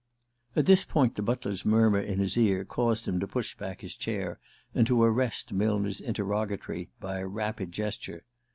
[0.55, 3.93] At this point the butler's murmur in his ear caused him to push back his
[3.95, 4.39] chair,
[4.73, 8.25] and to arrest Millner's interrogatory by a rapid gesture.